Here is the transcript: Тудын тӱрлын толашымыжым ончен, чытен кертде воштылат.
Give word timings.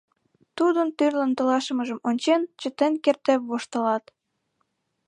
Тудын 0.57 0.87
тӱрлын 0.97 1.31
толашымыжым 1.37 1.99
ончен, 2.09 2.41
чытен 2.59 2.93
кертде 3.03 3.33
воштылат. 3.47 4.03